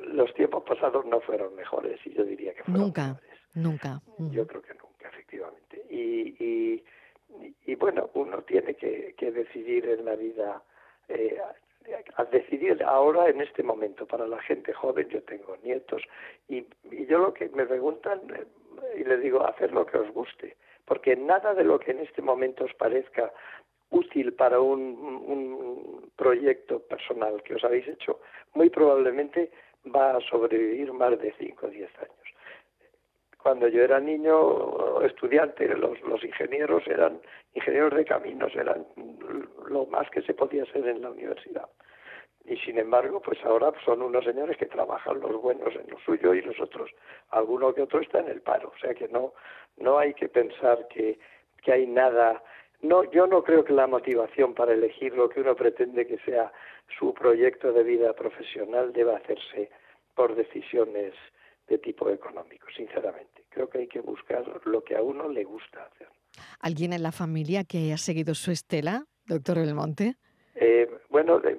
los 0.00 0.32
tiempos 0.34 0.62
pasados 0.64 1.04
no 1.06 1.20
fueron 1.20 1.54
mejores 1.54 1.98
y 2.04 2.12
yo 2.12 2.24
diría 2.24 2.54
que 2.54 2.64
fueron 2.64 2.82
nunca, 2.82 3.06
mejores. 3.08 3.30
Nunca. 3.54 4.00
Yo 4.18 4.46
creo 4.46 4.62
que 4.62 4.74
nunca, 4.74 5.08
efectivamente. 5.08 5.82
Y, 5.88 6.44
y, 6.44 6.84
y 7.66 7.74
bueno, 7.74 8.10
uno 8.14 8.42
tiene 8.42 8.74
que, 8.74 9.14
que 9.16 9.32
decidir 9.32 9.88
en 9.88 10.04
la 10.04 10.14
vida 10.14 10.62
eh, 11.08 11.38
a 12.16 12.24
decidir 12.24 12.82
ahora 12.84 13.28
en 13.28 13.40
este 13.40 13.62
momento 13.62 14.06
para 14.06 14.26
la 14.26 14.40
gente 14.42 14.72
joven 14.72 15.08
yo 15.08 15.22
tengo 15.22 15.56
nietos 15.62 16.02
y, 16.48 16.66
y 16.90 17.06
yo 17.06 17.18
lo 17.18 17.34
que 17.34 17.48
me 17.50 17.66
preguntan 17.66 18.20
eh, 18.34 18.46
y 18.98 19.04
les 19.04 19.20
digo 19.20 19.44
hacer 19.44 19.72
lo 19.72 19.86
que 19.86 19.98
os 19.98 20.10
guste 20.12 20.56
porque 20.90 21.14
nada 21.14 21.54
de 21.54 21.62
lo 21.62 21.78
que 21.78 21.92
en 21.92 22.00
este 22.00 22.20
momento 22.20 22.64
os 22.64 22.74
parezca 22.74 23.32
útil 23.90 24.32
para 24.32 24.60
un, 24.60 26.10
proyecto 26.16 26.80
personal 26.80 27.42
que 27.42 27.54
os 27.54 27.64
habéis 27.64 27.88
hecho, 27.88 28.20
muy 28.54 28.68
probablemente 28.68 29.50
va 29.86 30.16
a 30.16 30.20
sobrevivir 30.20 30.92
más 30.92 31.18
de 31.18 31.32
5 31.38 31.66
o 31.66 31.70
10 31.70 31.98
años. 31.98 32.28
Cuando 33.42 33.68
yo 33.68 33.82
era 33.82 34.00
niño, 34.00 35.00
estudiante, 35.02 35.66
los, 35.68 35.98
los 36.02 36.22
ingenieros 36.22 36.86
eran 36.88 37.20
ingenieros 37.54 37.94
de 37.94 38.04
caminos, 38.04 38.54
eran 38.54 38.84
lo 39.66 39.86
más 39.86 40.10
que 40.10 40.22
se 40.22 40.34
podía 40.34 40.66
ser 40.66 40.86
en 40.86 41.00
la 41.00 41.10
universidad 41.10 41.68
y 42.44 42.56
sin 42.56 42.78
embargo, 42.78 43.20
pues 43.20 43.38
ahora 43.44 43.72
son 43.84 44.02
unos 44.02 44.24
señores 44.24 44.56
que 44.56 44.66
trabajan 44.66 45.20
los 45.20 45.40
buenos 45.40 45.74
en 45.74 45.90
lo 45.90 45.98
suyo 46.00 46.34
y 46.34 46.42
los 46.42 46.58
otros, 46.60 46.90
alguno 47.30 47.74
que 47.74 47.82
otro 47.82 48.00
está 48.00 48.20
en 48.20 48.28
el 48.28 48.40
paro. 48.40 48.72
O 48.74 48.78
sea 48.78 48.94
que 48.94 49.08
no, 49.08 49.34
no 49.76 49.98
hay 49.98 50.14
que 50.14 50.28
pensar 50.28 50.88
que, 50.88 51.18
que 51.62 51.72
hay 51.72 51.86
nada. 51.86 52.42
No, 52.82 53.04
yo 53.04 53.26
no 53.26 53.42
creo 53.44 53.64
que 53.64 53.72
la 53.72 53.86
motivación 53.86 54.54
para 54.54 54.72
elegir 54.72 55.14
lo 55.14 55.28
que 55.28 55.40
uno 55.40 55.54
pretende 55.54 56.06
que 56.06 56.18
sea 56.18 56.50
su 56.98 57.12
proyecto 57.12 57.72
de 57.72 57.82
vida 57.82 58.14
profesional 58.14 58.92
deba 58.92 59.16
hacerse 59.16 59.70
por 60.14 60.34
decisiones 60.34 61.14
de 61.68 61.78
tipo 61.78 62.10
económico, 62.10 62.66
sinceramente. 62.74 63.44
Creo 63.50 63.68
que 63.68 63.78
hay 63.78 63.86
que 63.86 64.00
buscar 64.00 64.44
lo 64.64 64.82
que 64.82 64.96
a 64.96 65.02
uno 65.02 65.28
le 65.28 65.44
gusta 65.44 65.84
hacer. 65.84 66.08
¿Alguien 66.58 66.92
en 66.92 67.02
la 67.02 67.12
familia 67.12 67.64
que 67.64 67.78
haya 67.78 67.98
seguido 67.98 68.34
su 68.34 68.50
estela, 68.50 69.04
doctor 69.26 69.58
Belmonte? 69.58 70.16
Eh, 70.54 70.88
bueno, 71.08 71.38
de, 71.38 71.58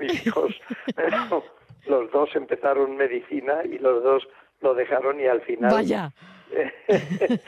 mis 0.00 0.26
hijos, 0.26 0.54
los 1.86 2.10
dos 2.10 2.34
empezaron 2.34 2.96
medicina 2.96 3.62
y 3.64 3.78
los 3.78 4.02
dos 4.02 4.28
lo 4.60 4.74
dejaron 4.74 5.20
y 5.20 5.26
al 5.26 5.40
final. 5.42 5.72
Vaya. 5.72 6.12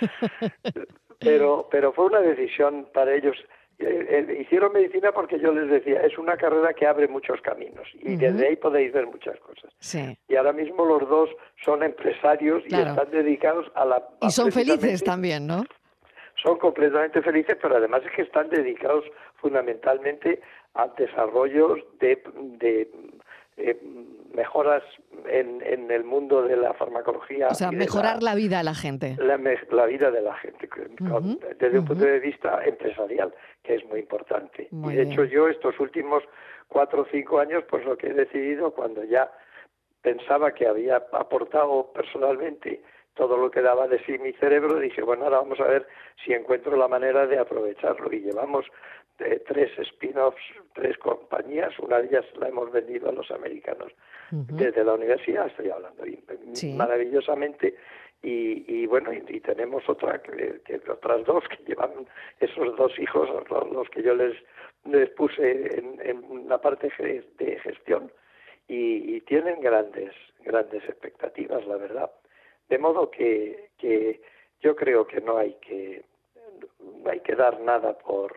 pero, 1.18 1.68
pero 1.70 1.92
fue 1.92 2.06
una 2.06 2.20
decisión 2.20 2.88
para 2.92 3.14
ellos. 3.14 3.36
Eh, 3.78 4.26
eh, 4.28 4.38
hicieron 4.42 4.74
medicina 4.74 5.10
porque 5.12 5.38
yo 5.40 5.52
les 5.52 5.70
decía, 5.70 6.02
es 6.02 6.18
una 6.18 6.36
carrera 6.36 6.74
que 6.74 6.86
abre 6.86 7.08
muchos 7.08 7.40
caminos 7.40 7.88
y 7.94 8.16
desde 8.16 8.48
ahí 8.48 8.56
podéis 8.56 8.92
ver 8.92 9.06
muchas 9.06 9.38
cosas. 9.40 9.72
Sí. 9.78 10.18
Y 10.28 10.36
ahora 10.36 10.52
mismo 10.52 10.84
los 10.84 11.08
dos 11.08 11.30
son 11.64 11.82
empresarios 11.82 12.62
y 12.66 12.74
están 12.74 13.10
dedicados 13.10 13.72
a 13.74 13.86
la... 13.86 14.06
y 14.20 14.30
son 14.30 14.52
felices 14.52 15.02
también, 15.02 15.46
¿no? 15.46 15.64
Son 16.42 16.58
completamente 16.58 17.22
felices, 17.22 17.56
pero 17.60 17.76
además 17.76 18.02
es 18.04 18.12
que 18.12 18.22
están 18.22 18.50
dedicados 18.50 19.04
fundamentalmente 19.36 20.40
a 20.74 20.88
desarrollos 20.88 21.80
de, 21.98 22.22
de 22.58 22.90
eh, 23.56 23.78
mejoras 24.34 24.82
en, 25.26 25.60
en, 25.62 25.90
el 25.90 26.04
mundo 26.04 26.42
de 26.42 26.56
la 26.56 26.72
farmacología. 26.74 27.48
O 27.48 27.54
sea, 27.54 27.70
mejorar 27.72 28.22
la, 28.22 28.34
vida 28.34 28.58
de 28.58 28.64
la 28.64 28.74
gente. 28.74 29.16
La, 29.18 29.36
la 29.36 29.86
vida 29.86 30.10
de 30.10 30.22
la 30.22 30.34
gente, 30.36 30.68
desde 31.58 31.78
un 31.78 31.84
punto 31.84 32.04
de 32.04 32.20
vista 32.20 32.60
empresarial, 32.64 33.34
que 33.62 33.74
es 33.74 33.84
muy 33.86 34.00
importante. 34.00 34.68
y 34.70 34.94
de 34.94 35.02
hecho 35.02 35.24
yo 35.24 35.48
estos 35.48 35.78
últimos 35.80 36.22
cuatro 36.68 37.02
o 37.02 37.06
cinco 37.10 37.40
años, 37.40 37.64
pues 37.68 37.84
lo 37.84 37.96
que 37.96 38.08
he 38.08 38.14
decidido 38.14 38.72
cuando 38.72 39.04
ya 39.04 39.30
pensaba 40.00 40.52
que 40.52 40.66
había 40.66 40.96
aportado 41.12 41.92
personalmente 41.92 42.82
todo 43.14 43.36
lo 43.36 43.50
que 43.50 43.60
daba 43.60 43.86
de 43.88 44.02
sí 44.04 44.18
mi 44.18 44.32
cerebro, 44.34 44.78
dije, 44.78 45.02
bueno, 45.02 45.24
ahora 45.24 45.38
vamos 45.38 45.60
a 45.60 45.64
ver 45.64 45.86
si 46.24 46.32
encuentro 46.32 46.76
la 46.76 46.88
manera 46.88 47.26
de 47.26 47.38
aprovecharlo. 47.38 48.10
Y 48.12 48.20
llevamos 48.20 48.64
eh, 49.20 49.42
tres 49.46 49.70
spin-offs, 49.78 50.42
tres 50.74 50.96
compañías, 50.98 51.78
una 51.78 51.98
de 51.98 52.08
ellas 52.08 52.24
la 52.38 52.48
hemos 52.48 52.70
vendido 52.72 53.08
a 53.08 53.12
los 53.12 53.30
americanos 53.30 53.92
desde 54.30 54.84
la 54.84 54.94
universidad, 54.94 55.48
estoy 55.48 55.70
hablando 55.70 56.04
maravillosamente. 56.76 57.74
Y, 58.22 58.64
y, 58.68 58.86
bueno, 58.86 59.12
y, 59.12 59.40
tenemos 59.40 59.88
otra 59.88 60.20
que, 60.20 60.60
otras 60.90 61.24
dos 61.24 61.42
que 61.48 61.64
llevan 61.64 62.06
esos 62.38 62.76
dos 62.76 62.98
hijos, 62.98 63.28
los, 63.48 63.88
que 63.88 64.02
yo 64.02 64.14
les, 64.14 64.36
les 64.84 65.08
puse 65.10 65.78
en, 65.78 65.98
en 66.02 66.48
la 66.48 66.60
parte 66.60 66.92
de 66.98 67.60
gestión 67.62 68.12
y, 68.68 69.16
y 69.16 69.20
tienen 69.22 69.60
grandes, 69.60 70.12
grandes 70.44 70.84
expectativas, 70.84 71.66
la 71.66 71.76
verdad. 71.76 72.10
De 72.68 72.78
modo 72.78 73.10
que, 73.10 73.70
que 73.78 74.20
yo 74.60 74.76
creo 74.76 75.06
que 75.06 75.20
no 75.20 75.38
hay 75.38 75.54
que 75.54 76.04
no 77.02 77.10
hay 77.10 77.20
que 77.20 77.34
dar 77.34 77.60
nada 77.60 77.98
por 77.98 78.32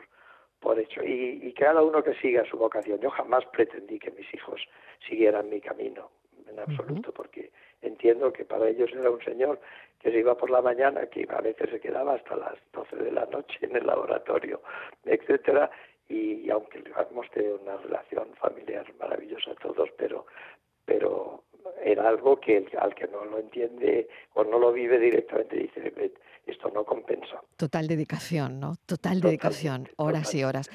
por 0.64 0.80
hecho. 0.80 1.04
Y, 1.04 1.42
y 1.44 1.54
cada 1.54 1.84
uno 1.84 2.02
que 2.02 2.16
siga 2.16 2.46
su 2.46 2.58
vocación. 2.58 3.00
Yo 3.02 3.12
jamás 3.12 3.46
pretendí 3.48 4.00
que 4.00 4.12
mis 4.12 4.34
hijos 4.34 4.62
siguieran 5.08 5.50
mi 5.50 5.60
camino 5.60 6.10
en 6.50 6.60
absoluto, 6.60 7.12
porque 7.12 7.52
entiendo 7.82 8.32
que 8.32 8.46
para 8.46 8.70
ellos 8.70 8.90
era 8.94 9.12
un 9.12 9.22
señor 9.22 9.60
que 10.00 10.12
se 10.12 10.20
iba 10.20 10.36
por 10.38 10.50
la 10.50 10.62
mañana, 10.62 11.06
que 11.08 11.28
a 11.30 11.42
veces 11.42 11.70
se 11.70 11.80
quedaba 11.80 12.16
hasta 12.16 12.36
las 12.36 12.56
12 12.72 12.96
de 12.96 13.12
la 13.12 13.26
noche 13.26 13.58
en 13.62 13.76
el 13.76 13.86
laboratorio, 13.86 14.62
etcétera, 15.04 15.70
y, 16.08 16.46
y 16.46 16.50
aunque 16.50 16.84
hemos 17.10 17.30
tenido 17.32 17.60
una 17.62 17.78
relación 17.78 18.34
familiar 18.36 18.86
maravillosa 19.00 19.56
todos, 19.56 19.90
pero 19.98 20.26
pero 20.86 21.44
era 21.84 22.08
algo 22.08 22.40
que 22.40 22.66
al 22.80 22.96
que 22.96 23.08
no 23.08 23.26
lo 23.26 23.40
entiende 23.40 24.08
o 24.34 24.44
no 24.44 24.60
lo 24.60 24.72
vive 24.72 25.00
directamente 25.00 25.58
dice, 25.58 25.94
esto 26.46 26.70
no 26.74 26.84
compensa. 26.84 27.42
Total 27.56 27.88
dedicación, 27.88 28.60
¿no? 28.60 28.76
Total 28.86 29.22
dedicación, 29.22 29.88
horas 29.96 30.34
y 30.36 30.44
horas. 30.44 30.70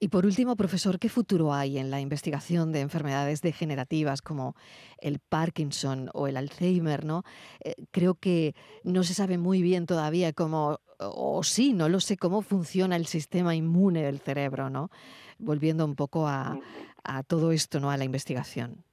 Y 0.00 0.08
por 0.08 0.26
último, 0.26 0.56
profesor, 0.56 0.98
¿qué 0.98 1.08
futuro 1.08 1.52
hay 1.52 1.78
en 1.78 1.90
la 1.90 2.00
investigación 2.00 2.72
de 2.72 2.80
enfermedades 2.80 3.40
degenerativas 3.40 4.20
como 4.20 4.56
el 4.98 5.20
Parkinson 5.20 6.10
o 6.12 6.26
el 6.26 6.36
Alzheimer, 6.36 7.04
¿no? 7.04 7.22
Eh, 7.62 7.74
creo 7.92 8.14
que 8.14 8.54
no 8.82 9.04
se 9.04 9.14
sabe 9.14 9.38
muy 9.38 9.62
bien 9.62 9.86
todavía 9.86 10.32
cómo, 10.32 10.80
o 10.98 11.42
sí, 11.44 11.72
no 11.72 11.88
lo 11.88 12.00
sé, 12.00 12.16
cómo 12.16 12.42
funciona 12.42 12.96
el 12.96 13.06
sistema 13.06 13.54
inmune 13.54 14.02
del 14.02 14.18
cerebro, 14.18 14.70
¿no? 14.70 14.90
Volviendo 15.38 15.84
un 15.84 15.94
poco 15.94 16.26
a, 16.26 16.58
a 17.04 17.22
todo 17.22 17.52
esto, 17.52 17.78
¿no? 17.78 17.92
A 17.92 17.96
la 17.96 18.04
investigación. 18.04 18.84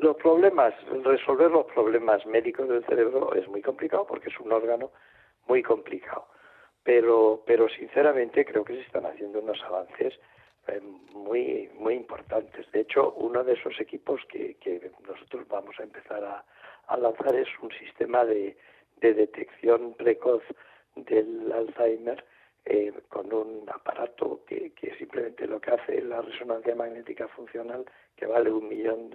Los 0.00 0.16
problemas, 0.16 0.74
resolver 1.04 1.50
los 1.50 1.66
problemas 1.66 2.24
médicos 2.26 2.68
del 2.68 2.84
cerebro 2.84 3.34
es 3.34 3.48
muy 3.48 3.62
complicado 3.62 4.06
porque 4.06 4.28
es 4.28 4.38
un 4.40 4.52
órgano 4.52 4.90
muy 5.46 5.62
complicado. 5.62 6.28
Pero, 6.82 7.42
pero 7.46 7.68
sinceramente 7.68 8.44
creo 8.44 8.64
que 8.64 8.74
se 8.74 8.82
están 8.82 9.06
haciendo 9.06 9.40
unos 9.40 9.60
avances 9.64 10.14
eh, 10.68 10.80
muy, 11.14 11.70
muy 11.78 11.94
importantes. 11.94 12.70
De 12.72 12.80
hecho, 12.80 13.12
uno 13.14 13.42
de 13.42 13.54
esos 13.54 13.80
equipos 13.80 14.20
que, 14.28 14.56
nosotros 15.06 15.48
vamos 15.48 15.74
a 15.80 15.82
empezar 15.82 16.22
a, 16.24 16.96
lanzar 16.96 17.34
es 17.34 17.48
un 17.60 17.70
sistema 17.72 18.24
de 18.24 18.56
detección 19.00 19.94
precoz 19.94 20.42
del 20.94 21.52
Alzheimer 21.52 22.24
eh, 22.68 22.92
con 23.08 23.32
un 23.32 23.64
aparato 23.72 24.40
que, 24.44 24.72
que, 24.72 24.94
simplemente 24.96 25.46
lo 25.46 25.60
que 25.60 25.70
hace 25.70 26.02
la 26.02 26.20
resonancia 26.20 26.74
magnética 26.74 27.28
funcional, 27.28 27.84
que 28.16 28.26
vale 28.26 28.50
un 28.50 28.68
millón 28.68 29.10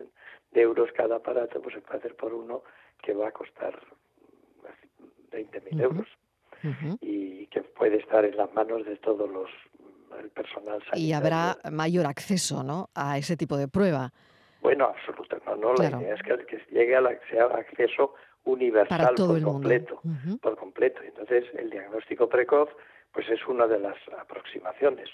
de 0.52 0.62
euros 0.62 0.90
cada 0.94 1.18
aparato, 1.18 1.62
pues 1.62 1.76
se 1.76 1.82
puede 1.82 2.00
hacer 2.00 2.16
por 2.16 2.34
uno 2.34 2.64
que 3.02 3.14
va 3.14 3.28
a 3.28 3.32
costar 3.32 3.78
20.000 5.32 5.82
euros 5.82 6.08
y 7.02 7.48
que 7.48 7.62
puede 7.62 7.98
estar 7.98 8.24
en 8.24 8.38
las 8.38 8.54
manos 8.54 8.86
de 8.86 8.96
todos 8.98 9.30
los 9.30 9.50
el 10.20 10.30
personal 10.30 10.80
sanitario. 10.80 11.04
Y 11.04 11.14
habrá 11.14 11.58
mayor 11.72 12.06
acceso, 12.06 12.64
¿no, 12.64 12.90
a 12.96 13.18
ese 13.18 13.36
tipo 13.36 13.58
de 13.58 13.68
prueba. 13.68 14.12
Bueno, 14.62 14.86
absolutamente. 14.86 15.60
No, 15.60 15.74
la 15.74 16.02
idea 16.02 16.16
es 16.16 16.22
que, 16.22 16.46
que 16.46 16.62
llegue 16.72 16.96
a 16.96 17.02
sea 17.30 17.46
acceso 17.46 18.14
universal 18.44 19.16
todo 19.16 19.28
por 19.30 19.38
el 19.38 19.44
completo, 19.44 20.00
mundo. 20.04 20.38
por 20.42 20.58
completo. 20.58 21.02
Entonces, 21.04 21.46
el 21.58 21.70
diagnóstico 21.70 22.30
precoz 22.30 22.70
pues 23.12 23.30
es 23.30 23.46
una 23.48 23.68
de 23.68 23.80
las 23.80 23.98
aproximaciones. 24.18 25.10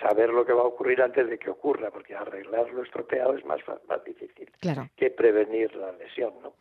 Saber 0.00 0.30
lo 0.30 0.44
que 0.44 0.52
va 0.52 0.62
a 0.62 0.66
ocurrir 0.66 1.00
antes 1.00 1.28
de 1.28 1.38
que 1.38 1.50
ocurra, 1.50 1.90
porque 1.90 2.14
arreglar 2.14 2.70
lo 2.70 2.82
estropeado 2.82 3.34
es 3.36 3.44
más, 3.44 3.60
más 3.88 4.04
difícil 4.04 4.50
que 4.96 5.10
prevenir 5.10 5.74
la 5.74 5.92
lesión. 5.92 6.34
¿no? 6.42 6.52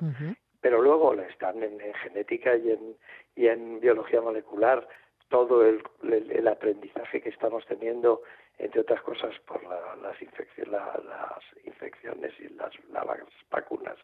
Pero 0.61 0.81
luego 0.81 1.13
están 1.13 1.61
en, 1.61 1.79
genética 1.95 2.55
y 2.55 2.71
en, 2.71 2.95
y 3.35 3.47
en 3.47 3.79
biología 3.79 4.21
molecular 4.21 4.87
todo 5.29 5.65
el, 5.65 5.83
el, 6.03 6.47
aprendizaje 6.47 7.21
que 7.21 7.29
estamos 7.29 7.65
teniendo, 7.65 8.21
entre 8.57 8.81
otras 8.81 9.01
cosas, 9.01 9.37
por 9.45 9.61
las, 9.63 10.21
infecciones, 10.21 10.71
las 10.71 11.65
infecciones 11.65 12.33
y 12.39 12.47
las, 12.53 12.71
las, 12.89 13.05
vacunas. 13.51 13.97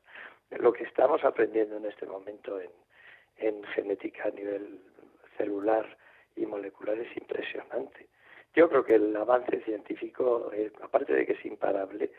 Lo 0.50 0.74
que 0.74 0.84
estamos 0.84 1.24
aprendiendo 1.24 1.78
en 1.78 1.86
este 1.86 2.06
momento 2.06 2.60
en, 2.60 2.70
en 3.38 3.64
genética 3.64 4.26
a 4.26 4.32
nivel 4.32 4.82
celular 5.38 5.98
y 6.36 6.46
molecular 6.46 6.98
es 6.98 7.16
impresionante. 7.18 8.08
Yo 8.56 8.70
creo 8.70 8.86
que 8.86 8.96
el 8.96 9.16
avance 9.16 9.62
científico, 9.64 10.52
eh, 10.54 10.72
aparte 10.82 11.14
de 11.14 11.26
que 11.26 11.34
es 11.34 11.46
imparable, 11.46 12.12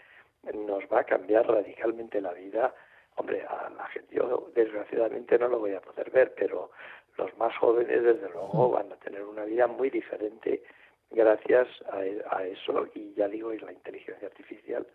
nos 0.52 0.84
va 0.92 1.00
a 1.00 1.04
cambiar 1.04 1.46
radicalmente 1.46 2.20
la 2.20 2.32
vida. 2.32 2.74
Hombre, 3.16 3.44
a 3.46 3.70
la 3.70 3.86
gente, 3.86 4.16
yo 4.16 4.50
desgraciadamente 4.54 5.38
no 5.38 5.48
lo 5.48 5.60
voy 5.60 5.74
a 5.74 5.80
poder 5.80 6.10
ver, 6.10 6.34
pero 6.36 6.72
los 7.16 7.36
más 7.38 7.56
jóvenes 7.58 8.02
desde 8.02 8.28
luego 8.30 8.70
van 8.70 8.92
a 8.92 8.96
tener 8.96 9.22
una 9.22 9.44
vida 9.44 9.66
muy 9.68 9.90
diferente 9.90 10.62
gracias 11.10 11.68
a, 11.92 12.42
eso 12.44 12.88
y 12.94 13.14
ya 13.14 13.28
digo, 13.28 13.52
y 13.52 13.58
la 13.58 13.72
inteligencia 13.72 14.26
artificial, 14.26 14.86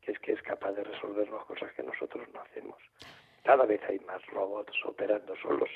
que 0.00 0.12
es 0.12 0.18
que 0.20 0.32
es 0.32 0.42
capaz 0.42 0.72
de 0.72 0.84
resolver 0.84 1.28
las 1.28 1.44
cosas 1.44 1.70
que 1.72 1.82
nosotros 1.82 2.26
no 2.32 2.40
hacemos. 2.40 2.78
cada 3.44 3.64
vez 3.64 3.80
hay 3.88 3.98
más 4.00 4.24
robots 4.26 4.72
operando 4.84 5.34
solos. 5.36 5.68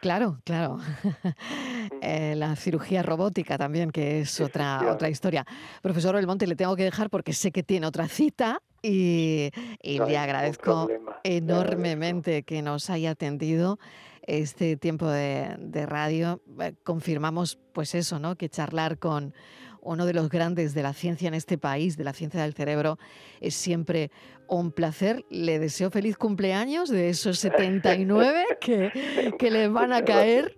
claro, 0.00 0.38
claro. 0.44 0.78
Eh, 2.02 2.34
la 2.36 2.56
cirugía 2.56 3.02
robótica 3.02 3.58
también, 3.58 3.90
que 3.90 4.20
es 4.20 4.40
otra, 4.40 4.92
otra 4.92 5.10
historia. 5.10 5.44
Profesor 5.82 6.14
Belmonte, 6.14 6.46
le 6.46 6.56
tengo 6.56 6.74
que 6.76 6.84
dejar 6.84 7.10
porque 7.10 7.32
sé 7.32 7.52
que 7.52 7.62
tiene 7.62 7.86
otra 7.86 8.08
cita 8.08 8.62
y, 8.82 9.50
le 9.82 10.18
agradezco 10.18 10.88
enormemente 11.22 12.42
que 12.42 12.62
nos 12.62 12.88
haya 12.88 13.10
atendido 13.10 13.78
este 14.22 14.76
tiempo 14.76 15.08
de, 15.08 15.56
de 15.58 15.86
radio. 15.86 16.40
Eh, 16.60 16.74
confirmamos 16.84 17.58
pues 17.72 17.94
eso, 17.94 18.18
¿no? 18.18 18.36
Que 18.36 18.48
charlar 18.48 18.98
con 18.98 19.34
uno 19.82 20.06
de 20.06 20.14
los 20.14 20.28
grandes 20.28 20.74
de 20.74 20.82
la 20.82 20.92
ciencia 20.92 21.28
en 21.28 21.34
este 21.34 21.58
país, 21.58 21.96
de 21.96 22.04
la 22.04 22.12
ciencia 22.12 22.42
del 22.42 22.54
cerebro, 22.54 22.98
es 23.40 23.54
siempre 23.54 24.10
un 24.46 24.72
placer. 24.72 25.24
Le 25.30 25.58
deseo 25.58 25.90
feliz 25.90 26.16
cumpleaños 26.16 26.90
de 26.90 27.08
esos 27.08 27.38
79 27.40 28.58
que, 28.60 29.34
que 29.38 29.50
le 29.50 29.68
van 29.68 29.92
a 29.92 30.04
caer 30.04 30.56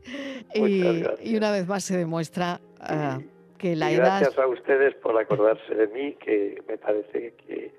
y, 0.54 1.36
una 1.36 1.50
vez 1.52 1.66
más 1.66 1.84
se 1.84 1.96
demuestra 1.96 2.60
ah, 2.80 3.20
que 3.58 3.76
la 3.76 3.90
edad... 3.90 4.20
Gracias 4.20 4.38
a 4.38 4.46
ustedes 4.46 4.94
por 4.96 5.18
acordarse 5.18 5.74
de 5.74 5.86
mí, 5.88 6.14
que 6.14 6.62
me 6.68 6.78
parece 6.78 7.34
que 7.46 7.72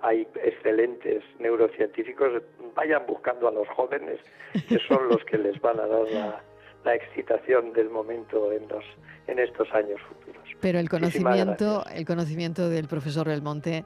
hay 0.00 0.26
excelentes 0.42 1.22
neurocientíficos. 1.38 2.42
Vayan 2.74 3.04
buscando 3.06 3.48
a 3.48 3.52
los 3.52 3.68
jóvenes, 3.68 4.20
que 4.68 4.78
son 4.86 5.08
los 5.08 5.24
que 5.24 5.38
les 5.38 5.60
van 5.60 5.80
a 5.80 5.86
dar 5.86 6.10
la, 6.10 6.42
la 6.88 6.94
excitación 6.94 7.74
del 7.74 7.90
momento 7.90 8.50
en, 8.50 8.66
los, 8.66 8.84
en 9.26 9.38
estos 9.38 9.70
años 9.74 10.00
futuros. 10.08 10.42
Pero 10.58 10.78
el 10.78 10.88
conocimiento, 10.88 11.84
el 11.94 12.06
conocimiento 12.06 12.70
del 12.70 12.88
profesor 12.88 13.28
Belmonte, 13.28 13.84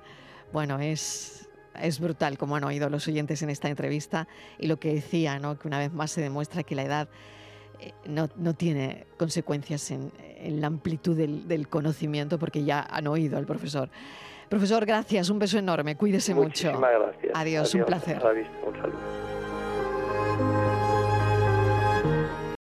bueno, 0.52 0.78
es, 0.78 1.50
es 1.80 1.98
brutal, 1.98 2.38
como 2.38 2.54
han 2.54 2.62
oído 2.62 2.88
los 2.88 3.08
oyentes 3.08 3.42
en 3.42 3.50
esta 3.50 3.68
entrevista, 3.68 4.28
y 4.56 4.68
lo 4.68 4.76
que 4.76 4.94
decía, 4.94 5.40
¿no? 5.40 5.58
que 5.58 5.66
una 5.66 5.80
vez 5.80 5.92
más 5.92 6.12
se 6.12 6.20
demuestra 6.20 6.62
que 6.62 6.76
la 6.76 6.84
edad 6.84 7.08
eh, 7.80 7.92
no, 8.06 8.28
no, 8.36 8.54
tiene 8.54 9.06
consecuencias 9.16 9.90
en, 9.90 10.12
en 10.36 10.60
la 10.60 10.68
amplitud 10.68 11.16
del, 11.16 11.48
del, 11.48 11.66
conocimiento, 11.66 12.38
porque 12.38 12.62
ya 12.62 12.86
han 12.88 13.08
oído 13.08 13.36
al 13.36 13.46
profesor. 13.46 13.88
Profesor, 14.48 14.86
gracias, 14.86 15.28
un 15.28 15.40
beso 15.40 15.58
enorme, 15.58 15.96
cuídese 15.96 16.34
Muchísimas 16.36 16.74
mucho. 16.74 16.80
Gracias. 16.80 17.32
Adiós, 17.34 17.74
un 17.74 17.84
placer. 17.84 18.22
Un 18.64 18.74
saludo. 18.76 19.41